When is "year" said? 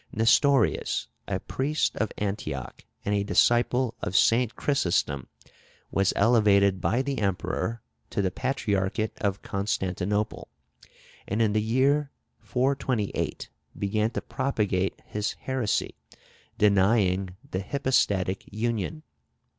11.61-12.09